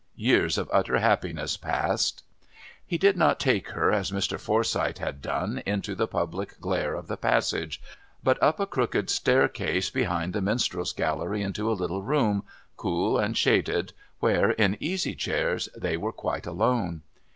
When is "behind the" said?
9.91-10.41